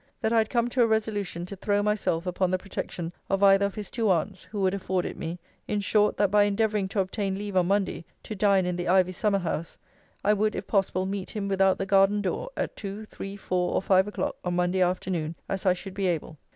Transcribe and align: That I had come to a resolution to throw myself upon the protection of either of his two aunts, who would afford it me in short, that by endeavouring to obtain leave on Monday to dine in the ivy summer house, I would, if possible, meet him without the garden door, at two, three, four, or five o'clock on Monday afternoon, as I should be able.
That 0.21 0.33
I 0.33 0.39
had 0.39 0.49
come 0.49 0.67
to 0.69 0.81
a 0.81 0.87
resolution 0.87 1.45
to 1.45 1.55
throw 1.55 1.83
myself 1.83 2.25
upon 2.25 2.49
the 2.49 2.57
protection 2.57 3.13
of 3.29 3.43
either 3.43 3.67
of 3.67 3.75
his 3.75 3.91
two 3.91 4.09
aunts, 4.09 4.45
who 4.45 4.59
would 4.61 4.73
afford 4.73 5.05
it 5.05 5.15
me 5.15 5.37
in 5.67 5.79
short, 5.79 6.17
that 6.17 6.31
by 6.31 6.41
endeavouring 6.45 6.87
to 6.87 6.99
obtain 7.01 7.37
leave 7.37 7.55
on 7.55 7.67
Monday 7.67 8.03
to 8.23 8.33
dine 8.33 8.65
in 8.65 8.77
the 8.77 8.87
ivy 8.87 9.11
summer 9.11 9.37
house, 9.37 9.77
I 10.25 10.33
would, 10.33 10.55
if 10.55 10.65
possible, 10.65 11.05
meet 11.05 11.29
him 11.29 11.47
without 11.47 11.77
the 11.77 11.85
garden 11.85 12.19
door, 12.19 12.49
at 12.57 12.75
two, 12.75 13.05
three, 13.05 13.37
four, 13.37 13.75
or 13.75 13.81
five 13.83 14.07
o'clock 14.07 14.37
on 14.43 14.55
Monday 14.55 14.81
afternoon, 14.81 15.35
as 15.47 15.67
I 15.67 15.75
should 15.75 15.93
be 15.93 16.07
able. 16.07 16.39